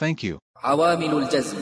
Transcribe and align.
Thank 0.00 0.24
you. 0.24 0.38
عوامل 0.64 1.18
الجزم. 1.18 1.56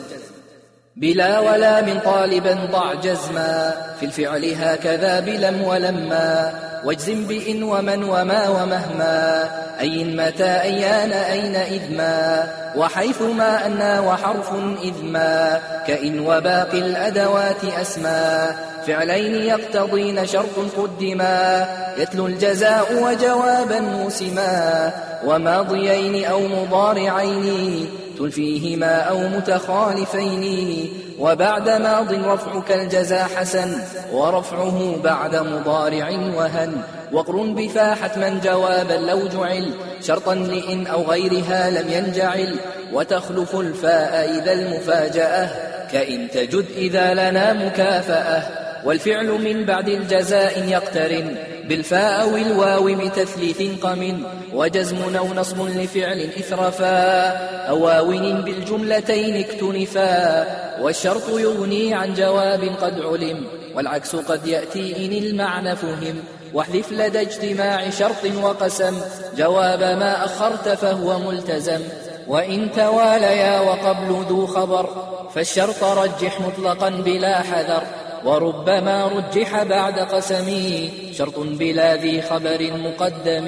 بلا 0.97 1.39
ولا 1.39 1.81
من 1.81 2.01
طالبا 2.01 2.59
ضع 2.73 2.95
جزما. 2.95 3.75
في 4.01 4.07
الفعل 4.07 4.55
هكذا 4.59 5.21
بلم 5.21 5.63
ولما. 5.63 6.53
واجزم 6.85 7.27
بإن 7.27 7.63
ومن 7.63 8.05
وما 8.05 8.49
ومهما. 8.49 9.51
أي 9.81 10.05
متى 10.05 10.45
أيان 10.45 11.13
أين 11.13 11.57
إذ 11.57 11.97
ما 11.97 12.47
وحيث 12.77 13.23
ما 13.23 13.67
أنا 13.67 14.01
وحرف 14.01 14.53
إذ 14.83 15.03
ما 15.03 15.61
كإن 15.87 16.21
وباقي 16.21 16.79
الأدوات 16.79 17.65
أسما. 17.65 18.57
فعلين 18.87 19.35
يقتضين 19.35 20.27
شرط 20.27 20.59
قدما. 20.77 21.67
يتلو 21.99 22.27
الجزاء 22.27 23.03
وجوابا 23.03 23.81
موسما. 23.81 24.91
وماضيين 25.25 26.25
أو 26.25 26.41
مضارعين. 26.41 28.02
تلفيهما 28.19 29.01
أو 29.01 29.29
متخالفين. 29.29 30.93
وبعد 31.19 31.69
ماض 31.69 32.13
رفعك 32.13 32.73
الجزاء 32.73 33.29
حسن 33.37 33.73
ورفعه 34.13 34.97
بعد 35.05 35.37
مضارع 35.37 36.11
وهن. 36.11 36.83
وقر 37.13 37.37
بفا 37.43 37.95
حتما 37.95 38.41
جوابا 38.45 38.95
لو 38.95 39.29
جعل 39.29 39.75
شرطا 40.01 40.35
لإن 40.35 40.87
أو 40.87 41.03
غيرها 41.03 41.71
لم 41.71 41.93
ينجعل. 41.93 42.57
وتخلف 42.93 43.57
الفاء 43.57 44.31
إذا 44.39 44.53
المفاجأة 44.53 45.49
كإن 45.93 46.31
تجد 46.31 46.65
إذا 46.77 47.15
لنا 47.15 47.53
مكافأة. 47.53 48.43
والفعل 48.85 49.27
من 49.27 49.65
بعد 49.65 49.89
الجزاء 49.89 50.65
يقترن 50.69 51.37
بالفاء 51.69 52.23
أو 52.23 52.37
الواو 52.37 52.85
بتثليث 52.85 53.81
قم 53.83 54.23
وجزم 54.55 55.17
أو 55.17 55.27
نصب 55.35 55.69
لفعل 55.69 56.21
إثرفا 56.21 57.29
أو 57.69 57.85
واون 57.85 58.43
بالجملتين 58.43 59.37
اكتنفا 59.37 60.47
والشرط 60.83 61.29
يغني 61.29 61.95
عن 61.95 62.15
جواب 62.15 62.63
قد 62.81 63.01
علم 63.01 63.47
والعكس 63.75 64.17
قد 64.17 64.47
يأتي 64.47 65.07
إن 65.07 65.25
المعنى 65.25 65.77
فهم 65.77 66.17
واحذف 66.55 66.93
لدى 66.93 67.21
اجتماع 67.21 67.91
شرط 67.91 68.25
وقسم 68.43 69.01
جواب 69.37 69.81
ما 69.81 70.25
أخرت 70.25 70.69
فهو 70.69 71.19
ملتزم 71.19 71.81
وإن 72.29 72.73
تواليا 72.77 73.61
وقبل 73.61 74.25
ذو 74.29 74.47
خبر 74.47 74.87
فالشرط 75.35 75.85
رجح 75.85 76.41
مطلقا 76.41 76.91
بلا 76.91 77.43
حذر. 77.43 77.83
وربما 78.25 79.07
رجح 79.07 79.63
بعد 79.63 79.99
قسمي 79.99 80.91
شرط 81.13 81.39
بلا 81.39 81.97
ذي 81.97 82.23
خبر 82.23 82.71
مقدم 82.77 83.47